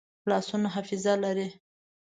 [0.29, 1.47] لاسونه حافظه لري